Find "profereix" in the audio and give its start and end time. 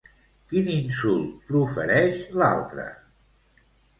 1.51-2.23